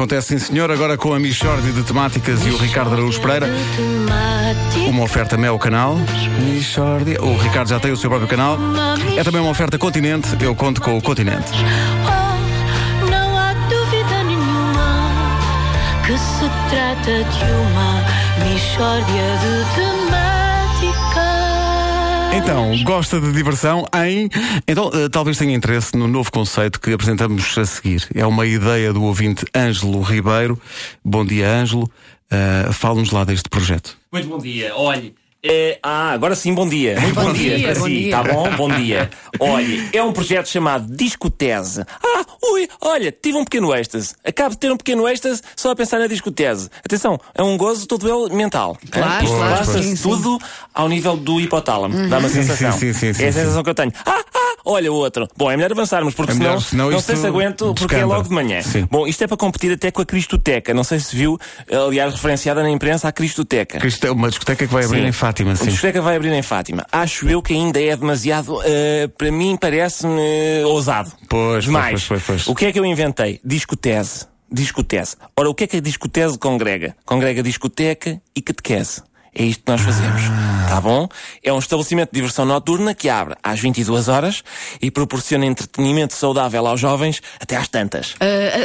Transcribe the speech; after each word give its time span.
Acontece 0.00 0.28
sim, 0.28 0.38
senhor. 0.38 0.70
Agora 0.70 0.96
com 0.96 1.12
a 1.12 1.20
Michórdia 1.20 1.70
de 1.74 1.82
Temáticas 1.82 2.46
e 2.46 2.48
o 2.48 2.56
Ricardo 2.56 2.94
Araújo 2.94 3.20
Pereira. 3.20 3.46
Uma 4.88 5.02
oferta 5.02 5.36
Mel 5.36 5.58
Canal. 5.58 5.98
Michórdia. 6.38 7.22
O 7.22 7.36
Ricardo 7.36 7.68
já 7.68 7.78
tem 7.78 7.92
o 7.92 7.96
seu 7.98 8.08
próprio 8.08 8.26
canal. 8.26 8.56
É 9.14 9.22
também 9.22 9.42
uma 9.42 9.50
oferta 9.50 9.76
Continente. 9.76 10.26
Eu 10.40 10.54
conto 10.54 10.80
com 10.80 10.96
o 10.96 11.02
Continente. 11.02 11.52
Oh, 12.06 13.10
não 13.10 13.36
há 13.36 13.52
dúvida 13.68 14.24
nenhuma 14.24 15.10
que 16.06 16.16
se 16.16 16.48
trata 16.70 17.22
de 17.22 17.52
uma 17.52 18.02
mistória 18.48 19.04
de 19.04 19.74
temáticas. 19.74 20.39
Então, 22.32 22.82
gosta 22.84 23.20
de 23.20 23.32
diversão 23.32 23.84
em. 24.06 24.28
Então, 24.66 24.90
eh, 24.94 25.08
talvez 25.08 25.36
tenha 25.36 25.54
interesse 25.54 25.96
no 25.96 26.06
novo 26.06 26.30
conceito 26.30 26.80
que 26.80 26.92
apresentamos 26.92 27.58
a 27.58 27.64
seguir. 27.64 28.06
É 28.14 28.24
uma 28.24 28.46
ideia 28.46 28.92
do 28.92 29.02
ouvinte 29.02 29.44
Ângelo 29.54 30.00
Ribeiro. 30.00 30.60
Bom 31.04 31.24
dia, 31.24 31.48
Ângelo. 31.48 31.90
Uh, 32.32 32.72
Fale-nos 32.72 33.10
lá 33.10 33.24
deste 33.24 33.48
projeto. 33.48 33.98
Muito 34.12 34.28
bom 34.28 34.38
dia. 34.38 34.74
Olhe. 34.76 35.14
É- 35.42 35.78
ah, 35.82 36.10
agora 36.10 36.34
sim, 36.34 36.52
bom 36.54 36.68
dia. 36.68 36.98
Muito 37.00 37.14
bom, 37.14 37.32
dia, 37.32 37.56
dia, 37.56 37.68
para 37.68 37.78
bom 37.80 37.86
si, 37.86 37.98
dia. 37.98 38.10
tá 38.10 38.22
bom? 38.22 38.50
Bom 38.56 38.68
dia. 38.70 39.10
Olhe, 39.38 39.88
é 39.92 40.02
um 40.02 40.12
projeto 40.12 40.48
chamado 40.48 40.94
Discotese. 40.94 41.84
Ah, 42.04 42.24
ui, 42.52 42.68
olha, 42.80 43.10
tive 43.12 43.38
um 43.38 43.44
pequeno 43.44 43.74
êxtase. 43.74 44.14
Acabo 44.24 44.50
de 44.50 44.58
ter 44.58 44.70
um 44.70 44.76
pequeno 44.76 45.08
êxtase 45.08 45.40
só 45.56 45.70
a 45.70 45.76
pensar 45.76 45.98
na 45.98 46.06
discotese. 46.06 46.68
Atenção, 46.84 47.18
é 47.34 47.42
um 47.42 47.56
gozo 47.56 47.86
todo 47.86 48.08
ele 48.08 48.34
mental. 48.34 48.76
Claro, 48.90 49.24
Isto 49.24 49.36
claro, 49.36 49.56
Passa-se 49.56 50.02
tudo 50.02 50.38
ao 50.74 50.88
nível 50.88 51.16
do 51.16 51.40
hipotálamo. 51.40 52.08
Dá 52.08 52.18
uma 52.18 52.28
sensação. 52.28 52.72
sim, 52.72 52.92
sim, 52.92 53.12
sim, 53.14 53.24
é 53.24 53.28
a 53.28 53.32
sensação 53.32 53.62
que 53.62 53.70
eu 53.70 53.74
tenho. 53.74 53.92
Ah, 54.04 54.22
ah, 54.34 54.39
olha 54.70 54.92
o 54.92 54.94
outro. 54.94 55.28
Bom, 55.36 55.50
é 55.50 55.56
melhor 55.56 55.72
avançarmos, 55.72 56.14
porque 56.14 56.32
É 56.32 56.34
senão, 56.34 56.48
melhor, 56.50 56.60
senão 56.62 56.90
não 56.90 57.00
sei 57.00 57.16
se 57.16 57.26
aguento, 57.26 57.74
porque 57.74 57.94
é 57.96 58.04
logo 58.04 58.28
de 58.28 58.34
manhã. 58.34 58.62
Sim. 58.62 58.86
Bom, 58.90 59.06
isto 59.06 59.22
é 59.22 59.26
para 59.26 59.36
competir 59.36 59.72
até 59.72 59.90
com 59.90 60.02
a 60.02 60.06
Cristoteca. 60.06 60.72
Não 60.74 60.84
sei 60.84 61.00
se 61.00 61.14
viu, 61.14 61.38
aliás, 61.70 62.12
referenciada 62.14 62.62
na 62.62 62.70
imprensa 62.70 63.08
a 63.08 63.12
Cristoteca. 63.12 63.86
Isto 63.86 64.06
é 64.06 64.10
uma 64.10 64.28
discoteca 64.28 64.66
que 64.66 64.72
vai 64.72 64.84
abrir 64.84 65.00
Sim. 65.02 65.06
em 65.08 65.12
Fátima, 65.12 65.56
sim. 65.56 65.66
discoteca 65.66 66.00
vai 66.02 66.16
abrir 66.16 66.32
em 66.32 66.42
Fátima. 66.42 66.86
Acho 66.92 67.28
eu 67.28 67.42
que 67.42 67.52
ainda 67.52 67.80
é 67.82 67.96
demasiado, 67.96 68.60
eh, 68.64 69.08
para 69.18 69.30
mim 69.30 69.56
parece-me 69.60 70.20
eh, 70.20 70.62
ousado. 70.66 71.12
Pois, 71.28 71.64
Demais. 71.64 71.90
pois, 71.90 72.06
pois, 72.06 72.22
pois, 72.22 72.42
pois. 72.44 72.48
O 72.48 72.54
que 72.54 72.66
é 72.66 72.72
que 72.72 72.78
eu 72.78 72.84
inventei? 72.86 73.40
Discotese. 73.44 74.26
Discotese. 74.52 75.14
Ora, 75.38 75.48
o 75.48 75.54
que 75.54 75.64
é 75.64 75.66
que 75.68 75.76
a 75.76 75.80
discotese 75.80 76.36
congrega? 76.36 76.96
Congrega 77.04 77.40
discoteca 77.42 78.20
e 78.34 78.42
catequese. 78.42 79.00
É 79.34 79.44
isto 79.44 79.64
que 79.64 79.70
nós 79.70 79.80
fazemos. 79.80 80.22
Ah. 80.30 80.66
Tá 80.70 80.80
bom? 80.80 81.08
É 81.42 81.52
um 81.52 81.58
estabelecimento 81.58 82.10
de 82.10 82.14
diversão 82.14 82.44
noturna 82.44 82.94
que 82.94 83.08
abre 83.08 83.34
às 83.42 83.58
22 83.58 84.08
horas 84.08 84.42
e 84.80 84.90
proporciona 84.90 85.44
entretenimento 85.46 86.14
saudável 86.14 86.66
aos 86.66 86.80
jovens 86.80 87.20
até 87.40 87.56
às 87.56 87.68
tantas. 87.68 88.14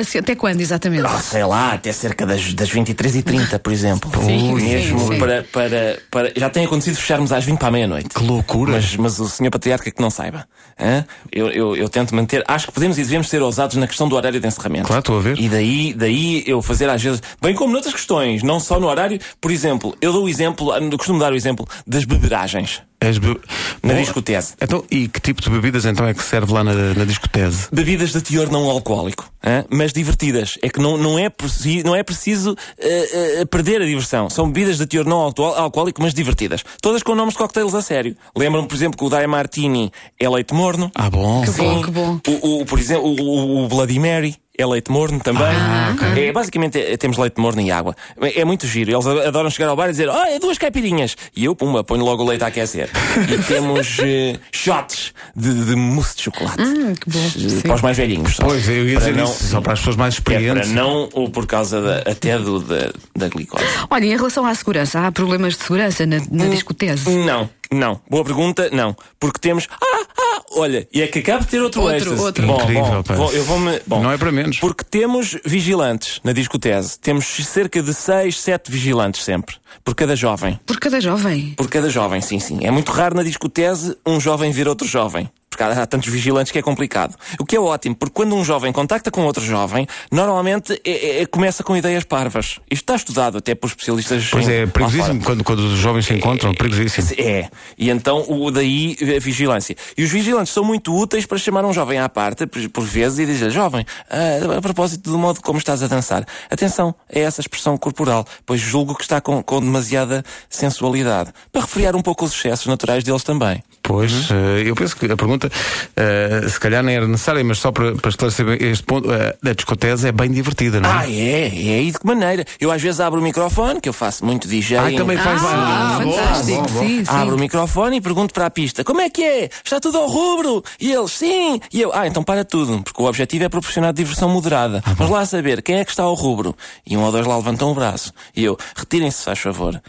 Assim, 0.00 0.18
até 0.18 0.34
quando, 0.34 0.60
exatamente? 0.60 1.06
Ah, 1.06 1.18
sei 1.20 1.44
lá, 1.44 1.72
até 1.72 1.92
cerca 1.92 2.24
das, 2.24 2.54
das 2.54 2.70
23h30, 2.70 3.58
por 3.58 3.72
exemplo. 3.72 4.10
Sim, 4.24 4.58
sim, 4.58 4.68
Mesmo 4.68 5.12
sim. 5.12 5.18
Para, 5.18 5.42
para, 5.52 5.98
para. 6.10 6.32
Já 6.36 6.48
tem 6.50 6.64
acontecido 6.64 6.96
fecharmos 6.96 7.32
às 7.32 7.44
20 7.44 7.58
para 7.58 7.68
a 7.68 7.70
meia-noite. 7.72 8.10
Que 8.10 8.22
loucura. 8.22 8.72
Mas, 8.72 8.96
mas 8.96 9.18
o 9.18 9.28
senhor 9.28 9.50
Patriarca 9.50 9.90
que 9.90 10.00
não 10.00 10.10
saiba. 10.10 10.46
Hã? 10.78 11.04
Eu, 11.32 11.48
eu, 11.50 11.76
eu 11.76 11.88
tento 11.88 12.14
manter. 12.14 12.44
Acho 12.46 12.66
que 12.68 12.72
podemos 12.72 12.96
e 12.98 13.02
devemos 13.02 13.28
ser 13.28 13.42
ousados 13.42 13.76
na 13.76 13.86
questão 13.86 14.08
do 14.08 14.14
horário 14.14 14.40
de 14.40 14.46
encerramento. 14.46 14.86
Claro, 14.86 15.00
estou 15.00 15.18
a 15.18 15.20
ver. 15.20 15.38
E 15.38 15.48
daí, 15.48 15.92
daí 15.94 16.44
eu 16.46 16.62
fazer 16.62 16.88
às 16.88 17.02
vezes. 17.02 17.20
Bem 17.42 17.54
como 17.54 17.72
noutras 17.72 17.92
questões, 17.92 18.42
não 18.42 18.60
só 18.60 18.78
no 18.78 18.86
horário. 18.86 19.18
Por 19.40 19.50
exemplo, 19.50 19.96
eu 20.00 20.12
dou 20.12 20.24
o 20.24 20.28
exemplo, 20.28 20.47
eu 20.56 20.98
costumo 20.98 21.18
dar 21.18 21.32
o 21.32 21.36
exemplo 21.36 21.66
das 21.86 22.04
beberagens. 22.04 22.82
As 23.00 23.16
be- 23.16 23.40
Na 23.80 23.94
Bom, 23.94 24.00
discotese. 24.00 24.54
Então, 24.60 24.82
e 24.90 25.06
que 25.06 25.20
tipo 25.20 25.40
de 25.40 25.48
bebidas 25.50 25.84
então 25.84 26.04
é 26.08 26.12
que 26.12 26.22
serve 26.22 26.52
lá 26.52 26.64
na, 26.64 26.72
na 26.94 27.04
discotese? 27.04 27.68
Bebidas 27.72 28.10
de 28.10 28.20
teor 28.20 28.50
não 28.50 28.68
alcoólico, 28.68 29.30
hã? 29.46 29.64
mas 29.70 29.92
divertidas. 29.92 30.54
É 30.62 30.68
que 30.68 30.80
não, 30.80 30.98
não, 30.98 31.16
é, 31.16 31.28
preci- 31.30 31.84
não 31.84 31.94
é 31.94 32.02
preciso 32.02 32.56
eh, 32.76 33.38
eh, 33.40 33.44
perder 33.44 33.80
a 33.82 33.86
diversão. 33.86 34.28
São 34.28 34.50
bebidas 34.50 34.78
de 34.78 34.86
teor 34.86 35.06
não 35.06 35.18
alcoólico, 35.20 36.02
mas 36.02 36.12
divertidas. 36.12 36.64
Todas 36.82 37.04
com 37.04 37.14
nomes 37.14 37.34
de 37.34 37.38
cocktails 37.38 37.72
a 37.74 37.82
sério. 37.82 38.16
Lembram-me, 38.36 38.66
por 38.66 38.74
exemplo, 38.74 38.98
que 38.98 39.04
o 39.04 39.08
Dai 39.08 39.28
Martini 39.28 39.92
é 40.18 40.28
leite 40.28 40.52
morno. 40.52 40.90
Ah, 40.92 41.08
bom. 41.08 41.42
Que 41.44 41.50
bom, 41.52 41.82
que 41.82 41.90
bom. 41.92 42.20
O, 42.26 42.62
o- 42.62 42.66
por 42.66 42.80
exemplo, 42.80 43.06
o, 43.06 43.14
o- 43.22 43.64
o 43.64 43.68
Bloody 43.68 44.00
Mary. 44.00 44.34
É 44.60 44.66
leite 44.66 44.90
morno 44.90 45.20
também. 45.20 45.44
Ah, 45.46 45.94
é, 46.18 46.32
basicamente 46.32 46.76
é- 46.80 46.96
temos 46.96 47.16
leite 47.16 47.40
morno 47.40 47.60
e 47.60 47.70
água. 47.70 47.94
É, 48.20 48.40
é 48.40 48.44
muito 48.44 48.66
giro. 48.66 48.90
Eles 48.90 49.06
adoram 49.06 49.48
chegar 49.50 49.68
ao 49.68 49.76
bar 49.76 49.86
e 49.88 49.92
dizer: 49.92 50.10
Ah, 50.10 50.28
é 50.30 50.40
duas 50.40 50.58
caipirinhas. 50.58 51.16
E 51.36 51.44
eu, 51.44 51.54
pumba, 51.54 51.84
ponho 51.84 52.04
logo 52.04 52.24
o 52.24 52.26
leite 52.26 52.42
a 52.42 52.48
aquecer. 52.48 52.90
e 53.32 53.38
temos 53.46 53.98
eh, 54.00 54.36
shots 54.50 55.14
de, 55.36 55.64
de 55.64 55.76
mousse 55.76 56.16
de 56.16 56.22
chocolate. 56.24 56.60
Hum, 56.60 56.92
que 56.92 57.08
bom. 57.08 57.24
Eh, 57.24 57.48
Sim. 57.48 57.60
Para 57.60 57.74
os 57.76 57.82
mais 57.82 57.96
velhinhos. 57.96 58.34
só. 58.34 58.44
Pois, 58.44 58.68
eu 58.68 58.88
ia 58.88 58.98
Para 58.98 59.08
dizer 59.10 59.16
não- 59.22 59.30
isso, 59.30 59.44
só 59.46 59.60
para 59.60 59.72
as 59.74 59.78
pessoas 59.78 59.94
mais 59.96 60.14
É 60.18 60.20
para 60.20 60.34
experientes. 60.34 60.70
não, 60.72 61.08
ou 61.12 61.30
por 61.30 61.46
causa 61.46 61.80
da, 61.80 61.98
até 62.10 62.36
do, 62.36 62.58
da, 62.58 62.90
da 63.16 63.28
glicose. 63.28 63.64
Olha, 63.88 64.06
em 64.06 64.16
relação 64.16 64.44
à 64.44 64.52
segurança, 64.56 64.98
há 65.06 65.12
problemas 65.12 65.56
de 65.56 65.62
segurança 65.62 66.04
na, 66.04 66.16
na 66.32 66.44
Hum. 66.46 66.50
discotese? 66.50 67.08
Não, 67.10 67.48
não. 67.70 68.00
Boa 68.10 68.24
pergunta, 68.24 68.68
não. 68.72 68.96
Porque 69.20 69.38
temos. 69.38 69.68
Ah, 69.80 70.06
olha, 70.52 70.88
e 70.92 71.02
é 71.02 71.06
que 71.06 71.18
acabo 71.20 71.44
de 71.44 71.50
ter 71.50 71.60
outro, 71.60 71.80
Outro, 71.82 71.96
êxtase. 71.96 72.20
outro. 72.22 72.46
Bom, 72.46 72.60
Incrível, 72.62 72.84
bom, 72.84 73.02
pá. 73.02 73.14
vou- 73.14 73.32
eu 73.32 73.44
vou-me. 73.44 73.80
Bom, 73.86 74.02
Não 74.02 74.12
é 74.12 74.16
para 74.18 74.32
menos. 74.32 74.58
Porque 74.58 74.84
temos 74.84 75.36
vigilantes 75.44 76.20
na 76.24 76.32
discotese. 76.32 76.98
Temos 76.98 77.26
cerca 77.26 77.82
de 77.82 77.92
6, 77.94 78.38
7 78.40 78.70
vigilantes 78.70 79.22
sempre. 79.24 79.56
Por 79.84 79.94
cada 79.94 80.14
jovem. 80.16 80.58
Por 80.66 80.78
cada 80.78 81.00
jovem. 81.00 81.54
Por 81.56 81.68
cada 81.68 81.90
jovem, 81.90 82.20
sim, 82.20 82.38
sim. 82.40 82.58
É 82.62 82.70
muito 82.70 82.90
raro 82.92 83.14
na 83.14 83.22
discotese 83.22 83.96
um 84.06 84.20
jovem 84.20 84.50
ver 84.52 84.68
outro 84.68 84.86
jovem. 84.86 85.28
Porque 85.58 85.64
há, 85.64 85.82
há 85.82 85.86
tantos 85.86 86.08
vigilantes 86.08 86.52
que 86.52 86.58
é 86.58 86.62
complicado. 86.62 87.16
O 87.40 87.44
que 87.44 87.56
é 87.56 87.60
ótimo, 87.60 87.96
porque 87.96 88.14
quando 88.14 88.34
um 88.34 88.44
jovem 88.44 88.72
contacta 88.72 89.10
com 89.10 89.22
outro 89.24 89.44
jovem, 89.44 89.86
normalmente 90.12 90.80
é- 90.84 91.22
é- 91.22 91.26
começa 91.26 91.64
com 91.64 91.76
ideias 91.76 92.04
parvas. 92.04 92.60
Isto 92.70 92.82
está 92.82 92.94
estudado 92.94 93.38
até 93.38 93.54
por 93.56 93.66
especialistas. 93.66 94.28
Pois 94.30 94.48
é, 94.48 94.64
lá 94.64 94.70
perigosíssimo 94.70 95.24
quando, 95.24 95.42
quando 95.42 95.58
os 95.60 95.78
jovens 95.78 96.06
se 96.06 96.14
encontram, 96.14 96.54
perigosíssimo. 96.54 97.08
É. 97.18 97.48
E 97.76 97.90
então, 97.90 98.24
o 98.28 98.50
daí 98.52 98.96
a 99.16 99.18
vigilância. 99.18 99.74
E 99.96 100.04
os 100.04 100.10
vigilantes 100.10 100.52
são 100.52 100.62
muito 100.62 100.94
úteis 100.94 101.26
para 101.26 101.38
chamar 101.38 101.64
um 101.64 101.72
jovem 101.72 101.98
à 101.98 102.08
parte, 102.08 102.46
por, 102.46 102.68
por 102.68 102.84
vezes, 102.84 103.18
e 103.18 103.26
dizer: 103.26 103.50
Jovem, 103.50 103.84
ah, 104.08 104.58
a 104.58 104.62
propósito 104.62 105.10
do 105.10 105.18
modo 105.18 105.40
como 105.40 105.58
estás 105.58 105.82
a 105.82 105.88
dançar, 105.88 106.24
atenção 106.48 106.94
a 107.12 107.18
essa 107.18 107.40
expressão 107.40 107.76
corporal, 107.76 108.24
pois 108.46 108.60
julgo 108.60 108.94
que 108.94 109.02
está 109.02 109.20
com, 109.20 109.42
com 109.42 109.60
demasiada 109.60 110.24
sensualidade. 110.48 111.32
Para 111.50 111.62
refriar 111.62 111.96
um 111.96 112.02
pouco 112.02 112.24
os 112.24 112.32
excessos 112.32 112.66
naturais 112.66 113.02
deles 113.02 113.24
também. 113.24 113.62
Pois, 113.88 114.28
eh, 114.30 114.64
eu 114.66 114.74
penso 114.74 114.94
que 114.94 115.06
a 115.10 115.16
pergunta, 115.16 115.50
eh, 115.96 116.42
se 116.46 116.60
calhar 116.60 116.82
nem 116.82 116.94
era 116.94 117.08
necessária, 117.08 117.42
mas 117.42 117.58
só 117.58 117.72
para, 117.72 117.94
para 117.94 118.10
esclarecer 118.10 118.46
este 118.62 118.84
ponto, 118.84 119.10
eh, 119.10 119.34
a 119.42 119.52
discotese 119.54 120.08
é 120.08 120.12
bem 120.12 120.30
divertida, 120.30 120.78
não 120.78 120.90
é? 120.90 120.92
Ah, 120.92 121.10
é? 121.10 121.46
É? 121.48 121.82
E 121.84 121.90
de 121.90 121.98
que 121.98 122.06
maneira? 122.06 122.44
Eu 122.60 122.70
às 122.70 122.82
vezes 122.82 123.00
abro 123.00 123.18
o 123.18 123.22
microfone, 123.22 123.80
que 123.80 123.88
eu 123.88 123.94
faço 123.94 124.26
muito 124.26 124.46
DJ. 124.46 124.76
Ah, 124.76 124.90
também 124.94 125.16
faz 125.16 125.40
lá. 125.42 125.50
Ah, 125.54 125.96
Ah, 125.96 126.00
bom, 126.04 126.12
fantástico, 126.12 126.60
bom, 126.60 126.68
bom. 126.68 126.80
sim, 126.80 127.04
sim. 127.06 127.10
Abro 127.10 127.36
o 127.36 127.38
microfone 127.40 127.96
e 127.96 128.00
pergunto 128.02 128.34
para 128.34 128.44
a 128.44 128.50
pista: 128.50 128.84
Como 128.84 129.00
é 129.00 129.08
que 129.08 129.24
é? 129.24 129.48
Está 129.64 129.80
tudo 129.80 129.96
ao 129.96 130.06
rubro? 130.06 130.62
E 130.78 130.92
eles: 130.92 131.12
Sim. 131.12 131.58
E 131.72 131.80
eu: 131.80 131.90
Ah, 131.94 132.06
então 132.06 132.22
para 132.22 132.44
tudo, 132.44 132.82
porque 132.82 133.00
o 133.02 133.06
objetivo 133.06 133.44
é 133.44 133.48
proporcionar 133.48 133.94
diversão 133.94 134.28
moderada. 134.28 134.82
Vamos 134.98 135.10
lá 135.14 135.24
saber 135.24 135.62
quem 135.62 135.76
é 135.76 135.84
que 135.86 135.90
está 135.90 136.02
ao 136.02 136.12
rubro. 136.12 136.54
E 136.86 136.94
um 136.94 137.00
ou 137.04 137.10
dois 137.10 137.26
lá 137.26 137.36
levantam 137.38 137.70
o 137.70 137.74
braço. 137.74 138.12
E 138.36 138.44
eu: 138.44 138.58
Retirem-se, 138.76 139.24
faz 139.24 139.38
favor. 139.38 139.80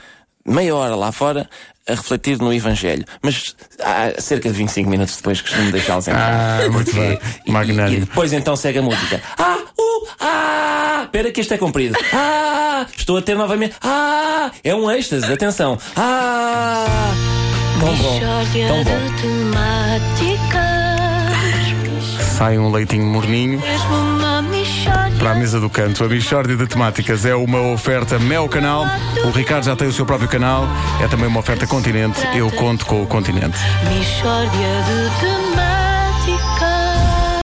Meia 0.49 0.75
hora 0.75 0.95
lá 0.95 1.11
fora 1.11 1.47
a 1.87 1.93
refletir 1.93 2.39
no 2.39 2.51
Evangelho. 2.53 3.05
Mas 3.21 3.55
há 3.81 4.19
cerca 4.19 4.49
de 4.49 4.55
25 4.55 4.89
minutos 4.89 5.15
depois 5.17 5.41
costumo 5.41 5.71
deixá-los 5.71 6.07
entrar. 6.07 6.61
Ah, 6.61 6.69
muito 6.69 6.93
bem. 6.93 7.19
E- 7.45 7.51
Magnânimo. 7.51 7.97
E, 7.97 7.99
depois 8.01 8.33
então 8.33 8.55
segue 8.55 8.79
a 8.79 8.81
música. 8.81 9.21
Ah, 9.37 9.57
uh, 9.77 10.07
ah, 10.19 11.01
espera 11.05 11.31
que 11.31 11.41
este 11.41 11.53
é 11.53 11.57
comprido. 11.57 11.97
Ah, 12.13 12.85
estou 12.95 13.17
a 13.17 13.21
ter 13.21 13.35
novamente. 13.35 13.75
Ah, 13.81 14.51
é 14.63 14.73
um 14.73 14.89
êxtase, 14.89 15.31
atenção. 15.31 15.77
Ah, 15.95 16.85
tão 17.79 17.95
bom, 17.95 18.19
tão 18.67 18.83
bom. 18.83 18.99
Sai 22.37 22.57
um 22.57 22.71
leitinho 22.71 23.05
morninho. 23.05 23.61
Para 25.17 25.31
a 25.31 25.35
mesa 25.35 25.59
do 25.59 25.69
canto. 25.69 26.03
A 26.03 26.07
Michórdia 26.07 26.55
de 26.55 26.67
Temáticas 26.67 27.25
é 27.25 27.35
uma 27.35 27.61
oferta 27.73 28.17
Mel 28.17 28.47
Canal. 28.47 28.85
O 29.25 29.29
Ricardo 29.29 29.65
já 29.65 29.75
tem 29.75 29.87
o 29.87 29.93
seu 29.93 30.05
próprio 30.05 30.29
canal. 30.29 30.67
É 31.01 31.07
também 31.07 31.27
uma 31.27 31.39
oferta 31.39 31.67
Continente. 31.67 32.19
Eu 32.35 32.49
conto 32.51 32.85
com 32.85 33.03
o 33.03 33.07
Continente. 33.07 33.57
Mistória 33.89 34.49
de 34.49 35.19
temáticas. 35.19 35.68